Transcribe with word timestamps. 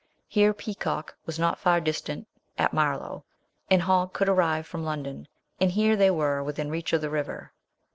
Here 0.27 0.51
Peacock 0.51 1.13
was 1.27 1.37
not 1.37 1.59
far 1.59 1.79
distant 1.79 2.27
at 2.57 2.73
Marlow, 2.73 3.23
and 3.69 3.83
Hogg 3.83 4.13
could 4.13 4.27
arrive 4.29 4.65
from 4.65 4.83
London, 4.83 5.27
and 5.59 5.69
here 5.73 5.95
they 5.95 6.09
were 6.09 6.41
within 6.43 6.71
reach 6.71 6.91
of 6.91 7.01
the 7.01 7.09
river. 7.11 7.53